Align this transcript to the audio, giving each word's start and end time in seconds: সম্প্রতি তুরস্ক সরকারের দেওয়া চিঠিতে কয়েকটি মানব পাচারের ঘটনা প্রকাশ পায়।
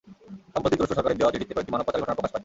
সম্প্রতি 0.53 0.75
তুরস্ক 0.77 0.93
সরকারের 0.97 1.19
দেওয়া 1.19 1.33
চিঠিতে 1.33 1.53
কয়েকটি 1.55 1.73
মানব 1.73 1.85
পাচারের 1.87 2.03
ঘটনা 2.03 2.15
প্রকাশ 2.17 2.31
পায়। 2.33 2.39